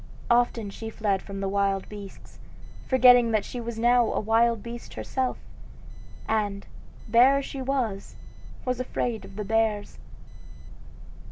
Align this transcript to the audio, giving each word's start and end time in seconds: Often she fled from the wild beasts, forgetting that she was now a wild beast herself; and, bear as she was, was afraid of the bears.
Often 0.31 0.71
she 0.71 0.89
fled 0.89 1.21
from 1.21 1.41
the 1.41 1.47
wild 1.47 1.87
beasts, 1.87 2.39
forgetting 2.87 3.29
that 3.29 3.45
she 3.45 3.61
was 3.61 3.77
now 3.77 4.11
a 4.11 4.19
wild 4.19 4.63
beast 4.63 4.95
herself; 4.95 5.37
and, 6.27 6.65
bear 7.07 7.37
as 7.37 7.45
she 7.45 7.61
was, 7.61 8.15
was 8.65 8.79
afraid 8.79 9.25
of 9.25 9.35
the 9.35 9.45
bears. 9.45 9.99